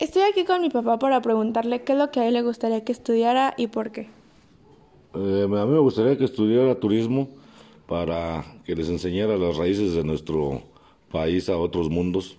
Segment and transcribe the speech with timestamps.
[0.00, 2.82] Estoy aquí con mi papá para preguntarle qué es lo que a él le gustaría
[2.82, 4.08] que estudiara y por qué.
[5.14, 7.28] Eh, a mí me gustaría que estudiara turismo
[7.86, 10.62] para que les enseñara las raíces de nuestro
[11.12, 12.38] país a otros mundos